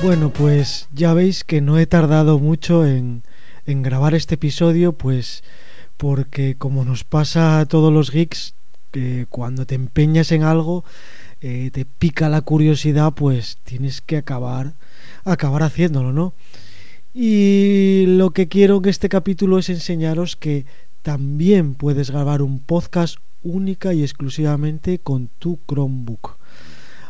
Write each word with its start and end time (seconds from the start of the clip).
Bueno, 0.00 0.30
pues 0.32 0.88
ya 0.94 1.12
veis 1.12 1.42
que 1.42 1.60
no 1.60 1.76
he 1.76 1.86
tardado 1.86 2.38
mucho 2.38 2.86
en, 2.86 3.24
en, 3.66 3.82
grabar 3.82 4.14
este 4.14 4.36
episodio, 4.36 4.92
pues 4.92 5.42
porque 5.96 6.54
como 6.54 6.84
nos 6.84 7.02
pasa 7.02 7.58
a 7.58 7.66
todos 7.66 7.92
los 7.92 8.12
geeks, 8.12 8.54
que 8.92 9.26
cuando 9.28 9.66
te 9.66 9.74
empeñas 9.74 10.30
en 10.30 10.44
algo, 10.44 10.84
eh, 11.40 11.70
te 11.72 11.84
pica 11.84 12.28
la 12.28 12.42
curiosidad, 12.42 13.12
pues 13.12 13.58
tienes 13.64 14.00
que 14.00 14.16
acabar, 14.16 14.74
acabar 15.24 15.64
haciéndolo, 15.64 16.12
¿no? 16.12 16.32
Y 17.12 18.04
lo 18.06 18.30
que 18.30 18.46
quiero 18.46 18.76
en 18.78 18.88
este 18.88 19.08
capítulo 19.08 19.58
es 19.58 19.68
enseñaros 19.68 20.36
que 20.36 20.64
también 21.02 21.74
puedes 21.74 22.12
grabar 22.12 22.40
un 22.40 22.60
podcast 22.60 23.18
única 23.42 23.94
y 23.94 24.02
exclusivamente 24.02 25.00
con 25.00 25.28
tu 25.40 25.58
Chromebook. 25.66 26.37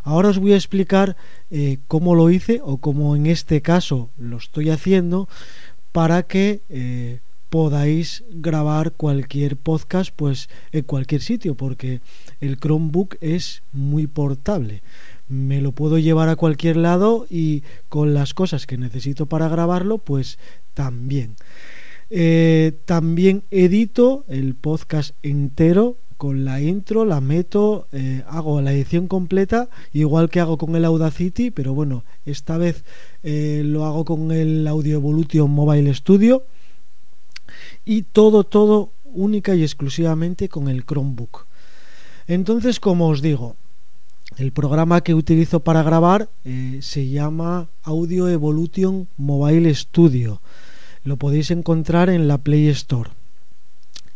Ahora 0.08 0.30
os 0.30 0.38
voy 0.38 0.54
a 0.54 0.56
explicar 0.56 1.18
eh, 1.50 1.80
cómo 1.86 2.14
lo 2.14 2.30
hice 2.30 2.62
o 2.64 2.78
cómo 2.78 3.14
en 3.14 3.26
este 3.26 3.60
caso 3.60 4.08
lo 4.16 4.38
estoy 4.38 4.70
haciendo 4.70 5.28
para 5.92 6.22
que 6.22 6.62
eh, 6.70 7.20
podáis 7.50 8.24
grabar 8.30 8.92
cualquier 8.92 9.58
podcast 9.58 10.10
pues 10.16 10.48
en 10.72 10.84
cualquier 10.84 11.20
sitio 11.20 11.56
porque 11.56 12.00
el 12.40 12.56
Chromebook 12.56 13.16
es 13.20 13.62
muy 13.70 14.06
portable. 14.06 14.82
Me 15.28 15.60
lo 15.60 15.72
puedo 15.72 15.98
llevar 15.98 16.30
a 16.30 16.36
cualquier 16.36 16.78
lado 16.78 17.26
y 17.28 17.62
con 17.90 18.14
las 18.14 18.32
cosas 18.32 18.66
que 18.66 18.78
necesito 18.78 19.26
para 19.26 19.50
grabarlo 19.50 19.98
pues 19.98 20.38
también. 20.72 21.36
Eh, 22.08 22.72
también 22.86 23.42
edito 23.50 24.24
el 24.28 24.54
podcast 24.54 25.14
entero 25.22 25.98
con 26.18 26.44
la 26.44 26.60
intro, 26.60 27.04
la 27.04 27.20
meto, 27.20 27.86
eh, 27.92 28.24
hago 28.28 28.60
la 28.60 28.72
edición 28.72 29.06
completa, 29.06 29.70
igual 29.92 30.28
que 30.28 30.40
hago 30.40 30.58
con 30.58 30.74
el 30.76 30.84
Audacity, 30.84 31.50
pero 31.50 31.72
bueno, 31.72 32.04
esta 32.26 32.58
vez 32.58 32.84
eh, 33.22 33.62
lo 33.64 33.86
hago 33.86 34.04
con 34.04 34.32
el 34.32 34.66
Audio 34.66 34.96
Evolution 34.96 35.50
Mobile 35.50 35.94
Studio 35.94 36.42
y 37.84 38.02
todo, 38.02 38.44
todo 38.44 38.90
única 39.04 39.54
y 39.54 39.62
exclusivamente 39.62 40.48
con 40.48 40.68
el 40.68 40.84
Chromebook. 40.84 41.46
Entonces, 42.26 42.80
como 42.80 43.08
os 43.08 43.22
digo, 43.22 43.56
el 44.36 44.52
programa 44.52 45.00
que 45.00 45.14
utilizo 45.14 45.60
para 45.60 45.82
grabar 45.82 46.28
eh, 46.44 46.80
se 46.82 47.08
llama 47.08 47.68
Audio 47.84 48.28
Evolution 48.28 49.08
Mobile 49.16 49.72
Studio. 49.74 50.42
Lo 51.04 51.16
podéis 51.16 51.52
encontrar 51.52 52.10
en 52.10 52.28
la 52.28 52.38
Play 52.38 52.68
Store. 52.68 53.17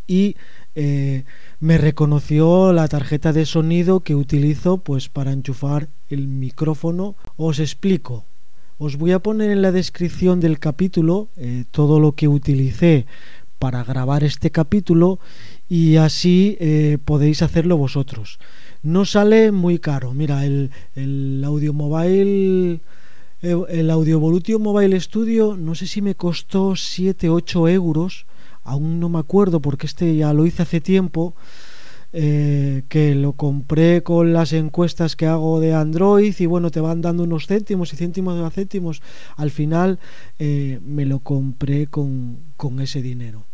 Y 0.06 0.36
eh, 0.74 1.24
me 1.60 1.78
reconoció 1.78 2.72
la 2.72 2.88
tarjeta 2.88 3.32
de 3.32 3.46
sonido 3.46 4.00
que 4.00 4.14
utilizo 4.14 4.78
pues 4.78 5.08
para 5.08 5.32
enchufar 5.32 5.88
el 6.08 6.28
micrófono. 6.28 7.14
Os 7.36 7.58
explico. 7.58 8.24
Os 8.78 8.96
voy 8.96 9.12
a 9.12 9.20
poner 9.20 9.50
en 9.50 9.62
la 9.62 9.70
descripción 9.70 10.40
del 10.40 10.58
capítulo 10.58 11.28
eh, 11.36 11.64
todo 11.70 12.00
lo 12.00 12.12
que 12.12 12.26
utilicé 12.26 13.06
para 13.58 13.84
grabar 13.84 14.24
este 14.24 14.50
capítulo 14.50 15.20
y 15.68 15.96
así 15.96 16.56
eh, 16.58 16.98
podéis 17.04 17.42
hacerlo 17.42 17.76
vosotros. 17.76 18.40
No 18.82 19.04
sale 19.04 19.52
muy 19.52 19.78
caro. 19.78 20.14
Mira, 20.14 20.44
el, 20.44 20.72
el 20.96 21.42
Audio 21.46 21.72
Mobile 21.72 22.80
el 23.42 23.90
Audio 23.90 24.16
Evolution 24.16 24.62
Mobile 24.62 24.98
Studio 25.00 25.56
no 25.56 25.74
sé 25.74 25.86
si 25.86 26.00
me 26.00 26.14
costó 26.14 26.72
7-8 26.72 27.70
euros 27.70 28.26
aún 28.64 29.00
no 29.00 29.08
me 29.08 29.18
acuerdo 29.18 29.60
porque 29.60 29.86
este 29.86 30.14
ya 30.16 30.32
lo 30.32 30.46
hice 30.46 30.62
hace 30.62 30.80
tiempo, 30.80 31.34
eh, 32.12 32.82
que 32.88 33.14
lo 33.14 33.32
compré 33.32 34.02
con 34.02 34.32
las 34.32 34.52
encuestas 34.52 35.16
que 35.16 35.26
hago 35.26 35.60
de 35.60 35.74
Android 35.74 36.34
y 36.38 36.46
bueno, 36.46 36.70
te 36.70 36.80
van 36.80 37.00
dando 37.00 37.24
unos 37.24 37.46
céntimos 37.46 37.92
y 37.92 37.96
céntimos 37.96 38.38
de 38.38 38.50
céntimos. 38.50 39.02
Al 39.36 39.50
final 39.50 39.98
eh, 40.38 40.78
me 40.84 41.06
lo 41.06 41.20
compré 41.20 41.86
con, 41.86 42.38
con 42.56 42.80
ese 42.80 43.02
dinero. 43.02 43.44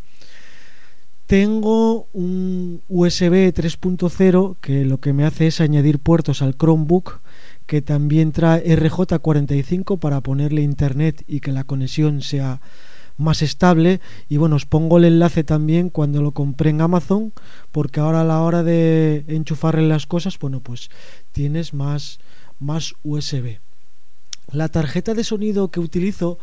Tengo 1.27 2.09
un 2.15 2.81
USB 2.89 3.53
3.0 3.53 4.57
que 4.63 4.87
lo 4.87 4.99
que 4.99 5.13
me 5.13 5.25
hace 5.25 5.49
es 5.49 5.61
añadir 5.61 5.99
puertos 5.99 6.41
al 6.41 6.57
Chromebook 6.57 7.21
que 7.69 7.83
también 7.83 8.33
trae 8.33 8.65
RJ45 8.65 9.99
para 9.99 10.23
ponerle 10.23 10.63
internet 10.63 11.23
y 11.29 11.41
que 11.41 11.53
la 11.53 11.65
conexión 11.65 12.23
sea 12.23 12.63
más 13.19 13.43
estable. 13.43 14.01
Y 14.27 14.39
bueno 14.39 14.57
os 14.57 14.65
pongo 14.65 14.97
el 14.97 15.05
enlace 15.05 15.45
también 15.45 15.91
cuando 15.91 16.23
lo 16.23 16.33
compré 16.33 16.71
en 16.71 16.81
Amazon 16.81 17.35
porque 17.71 18.01
ahora 18.01 18.23
a 18.23 18.25
la 18.25 18.41
hora 18.41 18.63
de 18.63 19.27
enchufarle 19.29 19.87
las 19.87 20.07
cosas 20.07 20.39
bueno 20.39 20.61
pues 20.61 20.89
tienes 21.31 21.75
más 21.75 22.21
más 22.59 22.95
USB 23.03 23.59
la 24.51 24.69
tarjeta 24.69 25.13
de 25.13 25.25
sonido 25.25 25.71
que 25.71 25.81
utilizo 25.81 26.39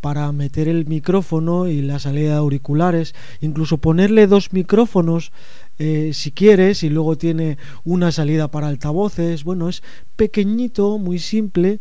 para 0.00 0.30
meter 0.32 0.68
el 0.68 0.86
micrófono 0.86 1.68
y 1.68 1.82
la 1.82 1.98
salida 1.98 2.30
de 2.30 2.36
auriculares, 2.36 3.14
incluso 3.40 3.78
ponerle 3.78 4.26
dos 4.26 4.52
micrófonos 4.52 5.32
eh, 5.78 6.12
si 6.14 6.32
quieres 6.32 6.82
y 6.82 6.90
luego 6.90 7.16
tiene 7.16 7.58
una 7.84 8.12
salida 8.12 8.50
para 8.50 8.68
altavoces, 8.68 9.44
bueno, 9.44 9.68
es 9.68 9.82
pequeñito, 10.16 10.98
muy 10.98 11.18
simple 11.18 11.80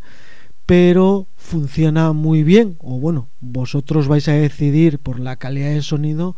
pero 0.69 1.25
funciona 1.35 2.13
muy 2.13 2.43
bien. 2.43 2.77
O 2.77 2.99
bueno 2.99 3.27
vosotros 3.39 4.07
vais 4.07 4.27
a 4.27 4.33
decidir 4.33 4.99
por 4.99 5.19
la 5.19 5.37
calidad 5.37 5.71
de 5.71 5.81
sonido 5.81 6.35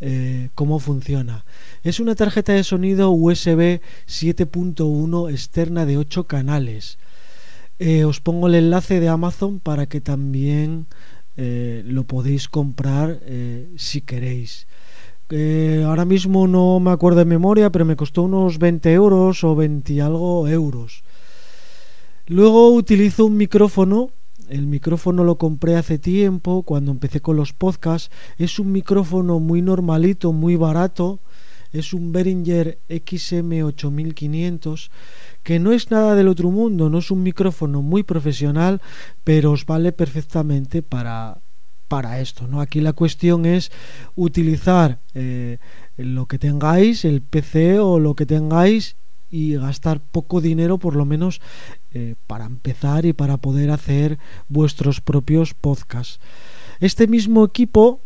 eh, 0.00 0.48
cómo 0.54 0.78
funciona. 0.78 1.44
Es 1.82 2.00
una 2.00 2.14
tarjeta 2.14 2.54
de 2.54 2.64
sonido 2.64 3.10
USB 3.10 3.82
7.1 4.08 5.30
externa 5.30 5.84
de 5.84 5.98
8 5.98 6.24
canales. 6.24 6.96
Eh, 7.78 8.04
os 8.04 8.20
pongo 8.20 8.46
el 8.46 8.54
enlace 8.54 8.98
de 8.98 9.10
Amazon 9.10 9.60
para 9.60 9.84
que 9.84 10.00
también 10.00 10.86
eh, 11.36 11.82
lo 11.86 12.04
podéis 12.04 12.48
comprar 12.48 13.20
si 13.76 14.00
queréis 14.00 14.66
ahora 15.84 16.04
mismo 16.04 16.46
no 16.46 16.78
me 16.80 16.90
acuerdo 16.90 17.18
de 17.18 17.24
memoria 17.24 17.70
pero 17.70 17.84
me 17.84 17.96
costó 17.96 18.22
unos 18.22 18.58
20 18.58 18.92
euros 18.92 19.42
o 19.44 19.56
20 19.56 20.00
algo 20.00 20.46
euros 20.48 21.02
Luego 22.28 22.70
utilizo 22.70 23.24
un 23.24 23.36
micrófono. 23.36 24.10
El 24.48 24.66
micrófono 24.66 25.22
lo 25.22 25.38
compré 25.38 25.76
hace 25.76 25.98
tiempo, 25.98 26.62
cuando 26.64 26.90
empecé 26.90 27.20
con 27.20 27.36
los 27.36 27.52
podcasts. 27.52 28.10
Es 28.36 28.58
un 28.58 28.72
micrófono 28.72 29.38
muy 29.38 29.62
normalito, 29.62 30.32
muy 30.32 30.56
barato. 30.56 31.20
Es 31.72 31.92
un 31.92 32.12
Behringer 32.12 32.78
XM8500 32.88 34.90
que 35.42 35.58
no 35.58 35.72
es 35.72 35.90
nada 35.90 36.14
del 36.14 36.28
otro 36.28 36.50
mundo, 36.50 36.90
no 36.90 36.98
es 36.98 37.10
un 37.10 37.22
micrófono 37.22 37.82
muy 37.82 38.02
profesional, 38.02 38.80
pero 39.24 39.52
os 39.52 39.66
vale 39.66 39.92
perfectamente 39.92 40.82
para, 40.82 41.38
para 41.88 42.20
esto. 42.20 42.46
¿no? 42.46 42.60
Aquí 42.60 42.80
la 42.80 42.92
cuestión 42.92 43.46
es 43.46 43.70
utilizar 44.14 45.00
eh, 45.14 45.58
lo 45.96 46.26
que 46.26 46.38
tengáis, 46.38 47.04
el 47.04 47.22
PC 47.22 47.78
o 47.78 47.98
lo 47.98 48.14
que 48.14 48.26
tengáis 48.26 48.96
y 49.30 49.56
gastar 49.56 50.00
poco 50.00 50.40
dinero 50.40 50.78
por 50.78 50.94
lo 50.94 51.04
menos 51.04 51.40
eh, 51.92 52.14
para 52.26 52.46
empezar 52.46 53.06
y 53.06 53.12
para 53.12 53.36
poder 53.36 53.70
hacer 53.70 54.18
vuestros 54.48 55.00
propios 55.00 55.54
podcasts. 55.54 56.20
Este 56.80 57.06
mismo 57.06 57.44
equipo 57.44 58.00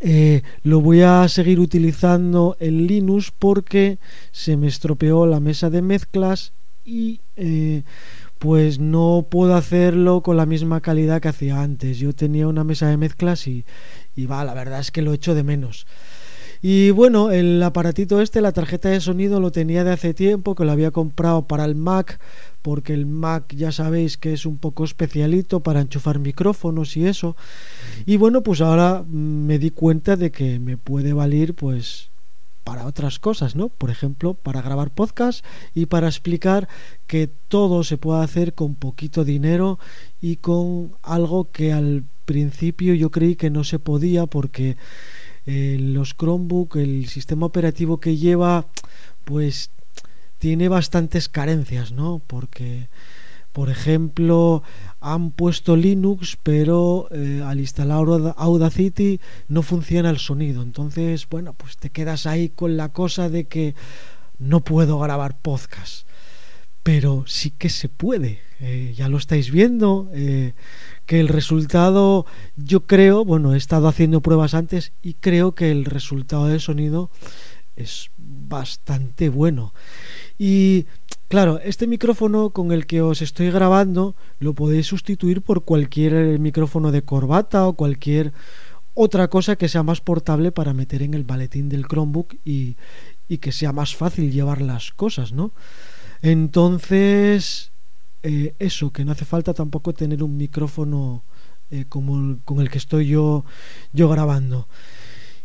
eh, 0.00 0.42
lo 0.62 0.80
voy 0.80 1.02
a 1.02 1.28
seguir 1.28 1.60
utilizando 1.60 2.56
en 2.60 2.86
Linux 2.86 3.32
porque 3.36 3.98
se 4.32 4.56
me 4.56 4.66
estropeó 4.66 5.26
la 5.26 5.40
mesa 5.40 5.70
de 5.70 5.82
mezclas 5.82 6.52
y 6.84 7.20
eh, 7.36 7.82
pues 8.38 8.78
no 8.78 9.26
puedo 9.30 9.54
hacerlo 9.54 10.22
con 10.22 10.36
la 10.36 10.46
misma 10.46 10.80
calidad 10.80 11.20
que 11.20 11.28
hacía 11.28 11.62
antes. 11.62 11.98
Yo 11.98 12.12
tenía 12.12 12.48
una 12.48 12.64
mesa 12.64 12.88
de 12.88 12.96
mezclas 12.96 13.46
y, 13.46 13.64
y 14.14 14.26
va, 14.26 14.44
la 14.44 14.54
verdad 14.54 14.80
es 14.80 14.90
que 14.90 15.02
lo 15.02 15.12
echo 15.12 15.34
de 15.34 15.42
menos. 15.42 15.86
Y 16.62 16.90
bueno, 16.90 17.30
el 17.30 17.62
aparatito 17.62 18.20
este, 18.20 18.40
la 18.40 18.52
tarjeta 18.52 18.88
de 18.88 19.00
sonido, 19.00 19.40
lo 19.40 19.52
tenía 19.52 19.84
de 19.84 19.92
hace 19.92 20.14
tiempo, 20.14 20.54
que 20.54 20.64
lo 20.64 20.72
había 20.72 20.90
comprado 20.90 21.46
para 21.46 21.64
el 21.64 21.74
Mac 21.74 22.18
porque 22.66 22.94
el 22.94 23.06
Mac 23.06 23.54
ya 23.54 23.70
sabéis 23.70 24.16
que 24.16 24.32
es 24.32 24.44
un 24.44 24.58
poco 24.58 24.82
especialito 24.82 25.60
para 25.60 25.80
enchufar 25.80 26.18
micrófonos 26.18 26.96
y 26.96 27.06
eso. 27.06 27.36
Y 28.06 28.16
bueno, 28.16 28.42
pues 28.42 28.60
ahora 28.60 29.04
me 29.08 29.60
di 29.60 29.70
cuenta 29.70 30.16
de 30.16 30.32
que 30.32 30.58
me 30.58 30.76
puede 30.76 31.12
valer 31.12 31.54
pues 31.54 32.10
para 32.64 32.86
otras 32.86 33.20
cosas, 33.20 33.54
¿no? 33.54 33.68
Por 33.68 33.90
ejemplo, 33.90 34.34
para 34.34 34.62
grabar 34.62 34.90
podcast 34.90 35.44
y 35.76 35.86
para 35.86 36.08
explicar 36.08 36.68
que 37.06 37.28
todo 37.46 37.84
se 37.84 37.98
puede 37.98 38.24
hacer 38.24 38.52
con 38.52 38.74
poquito 38.74 39.24
dinero 39.24 39.78
y 40.20 40.38
con 40.38 40.90
algo 41.04 41.52
que 41.52 41.72
al 41.72 42.02
principio 42.24 42.94
yo 42.94 43.12
creí 43.12 43.36
que 43.36 43.48
no 43.48 43.62
se 43.62 43.78
podía 43.78 44.26
porque 44.26 44.76
eh, 45.46 45.76
los 45.78 46.16
Chromebook, 46.16 46.78
el 46.78 47.06
sistema 47.06 47.46
operativo 47.46 48.00
que 48.00 48.16
lleva, 48.16 48.66
pues 49.24 49.70
tiene 50.38 50.68
bastantes 50.68 51.28
carencias, 51.28 51.92
¿no? 51.92 52.20
Porque 52.26 52.88
por 53.56 53.70
ejemplo, 53.70 54.62
han 55.00 55.30
puesto 55.30 55.76
Linux, 55.76 56.36
pero 56.42 57.08
eh, 57.10 57.42
al 57.42 57.58
instalar 57.58 58.04
Audacity 58.36 59.18
no 59.48 59.62
funciona 59.62 60.10
el 60.10 60.18
sonido. 60.18 60.62
Entonces, 60.62 61.26
bueno, 61.30 61.54
pues 61.54 61.78
te 61.78 61.88
quedas 61.88 62.26
ahí 62.26 62.50
con 62.50 62.76
la 62.76 62.90
cosa 62.90 63.30
de 63.30 63.46
que 63.46 63.74
no 64.38 64.60
puedo 64.60 64.98
grabar 64.98 65.38
podcast. 65.38 66.06
Pero 66.82 67.24
sí 67.26 67.50
que 67.50 67.70
se 67.70 67.88
puede. 67.88 68.40
Eh, 68.60 68.92
ya 68.94 69.08
lo 69.08 69.16
estáis 69.16 69.50
viendo. 69.50 70.10
Eh, 70.12 70.52
que 71.06 71.18
el 71.18 71.28
resultado, 71.28 72.26
yo 72.56 72.86
creo, 72.86 73.24
bueno, 73.24 73.54
he 73.54 73.56
estado 73.56 73.88
haciendo 73.88 74.20
pruebas 74.20 74.52
antes 74.52 74.92
y 75.00 75.14
creo 75.14 75.54
que 75.54 75.70
el 75.70 75.86
resultado 75.86 76.46
de 76.46 76.60
sonido 76.60 77.10
es 77.74 78.10
bastante 78.18 79.30
bueno. 79.30 79.72
Y 80.38 80.86
Claro, 81.28 81.58
este 81.58 81.88
micrófono 81.88 82.50
con 82.50 82.70
el 82.70 82.86
que 82.86 83.02
os 83.02 83.20
estoy 83.20 83.50
grabando 83.50 84.14
lo 84.38 84.54
podéis 84.54 84.86
sustituir 84.86 85.42
por 85.42 85.64
cualquier 85.64 86.38
micrófono 86.38 86.92
de 86.92 87.02
corbata 87.02 87.66
o 87.66 87.72
cualquier 87.72 88.32
otra 88.94 89.26
cosa 89.26 89.56
que 89.56 89.68
sea 89.68 89.82
más 89.82 90.00
portable 90.00 90.52
para 90.52 90.72
meter 90.72 91.02
en 91.02 91.14
el 91.14 91.26
maletín 91.26 91.68
del 91.68 91.86
Chromebook 91.86 92.36
y, 92.44 92.76
que 93.40 93.50
sea 93.50 93.72
más 93.72 93.96
fácil 93.96 94.30
llevar 94.30 94.62
las 94.62 94.92
cosas, 94.92 95.32
¿no? 95.32 95.50
Entonces, 96.22 97.72
eh, 98.22 98.54
eso, 98.60 98.92
que 98.92 99.04
no 99.04 99.10
hace 99.10 99.24
falta 99.24 99.52
tampoco 99.52 99.94
tener 99.94 100.22
un 100.22 100.36
micrófono 100.36 101.24
eh, 101.72 101.86
como 101.88 102.38
con 102.44 102.60
el 102.60 102.70
que 102.70 102.78
estoy 102.78 103.08
yo, 103.08 103.44
yo 103.92 104.08
grabando. 104.08 104.68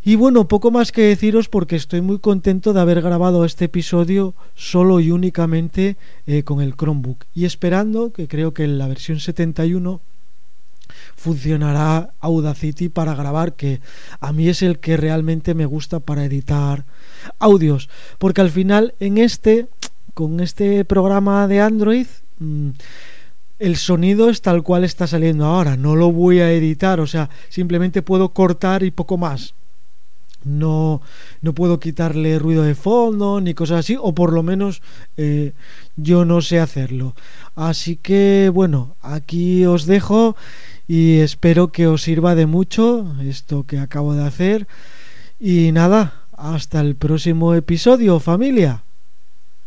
Y 0.03 0.15
bueno, 0.15 0.47
poco 0.47 0.71
más 0.71 0.91
que 0.91 1.03
deciros 1.03 1.47
porque 1.47 1.75
estoy 1.75 2.01
muy 2.01 2.17
contento 2.17 2.73
de 2.73 2.81
haber 2.81 3.03
grabado 3.03 3.45
este 3.45 3.65
episodio 3.65 4.33
solo 4.55 4.99
y 4.99 5.11
únicamente 5.11 5.95
eh, 6.25 6.41
con 6.41 6.59
el 6.59 6.75
Chromebook. 6.75 7.25
Y 7.35 7.45
esperando 7.45 8.11
que 8.11 8.27
creo 8.27 8.51
que 8.51 8.63
en 8.63 8.79
la 8.79 8.87
versión 8.87 9.19
71 9.19 10.01
funcionará 11.15 12.13
Audacity 12.19 12.89
para 12.89 13.13
grabar 13.13 13.53
que 13.53 13.79
a 14.19 14.33
mí 14.33 14.49
es 14.49 14.63
el 14.63 14.79
que 14.79 14.97
realmente 14.97 15.53
me 15.53 15.67
gusta 15.67 15.99
para 15.99 16.25
editar 16.25 16.83
audios. 17.37 17.87
Porque 18.17 18.41
al 18.41 18.49
final 18.49 18.95
en 18.99 19.19
este 19.19 19.67
con 20.15 20.39
este 20.39 20.83
programa 20.83 21.47
de 21.47 21.61
Android 21.61 22.07
mm, 22.39 22.69
el 23.59 23.75
sonido 23.75 24.31
es 24.31 24.41
tal 24.41 24.63
cual 24.63 24.83
está 24.83 25.05
saliendo 25.05 25.45
ahora. 25.45 25.77
No 25.77 25.95
lo 25.95 26.11
voy 26.11 26.39
a 26.39 26.51
editar 26.51 26.99
o 26.99 27.05
sea 27.05 27.29
simplemente 27.49 28.01
puedo 28.01 28.29
cortar 28.29 28.81
y 28.81 28.89
poco 28.89 29.17
más 29.19 29.53
no, 30.43 31.01
no 31.41 31.53
puedo 31.53 31.79
quitarle 31.79 32.39
ruido 32.39 32.63
de 32.63 32.75
fondo 32.75 33.41
ni 33.41 33.53
cosas 33.53 33.79
así, 33.79 33.97
o 33.99 34.13
por 34.13 34.33
lo 34.33 34.43
menos 34.43 34.81
eh, 35.17 35.53
yo 35.95 36.25
no 36.25 36.41
sé 36.41 36.59
hacerlo. 36.59 37.15
Así 37.55 37.95
que 37.95 38.51
bueno, 38.53 38.95
aquí 39.01 39.65
os 39.65 39.85
dejo 39.85 40.35
y 40.87 41.19
espero 41.19 41.71
que 41.71 41.87
os 41.87 42.01
sirva 42.01 42.35
de 42.35 42.45
mucho 42.45 43.15
esto 43.23 43.65
que 43.65 43.79
acabo 43.79 44.13
de 44.13 44.25
hacer. 44.25 44.67
Y 45.39 45.71
nada, 45.71 46.25
hasta 46.33 46.81
el 46.81 46.95
próximo 46.95 47.55
episodio, 47.55 48.19
familia. 48.19 48.83